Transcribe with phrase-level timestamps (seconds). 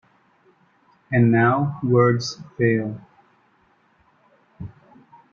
[1.11, 2.99] And now words fail.